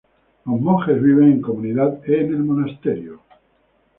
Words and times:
Los 0.47 0.59
monjes 0.59 0.99
viven 0.99 1.29
en 1.31 1.41
comunidad 1.43 1.99
en 2.09 2.29
el 2.29 2.39
monasterio. 2.43 3.21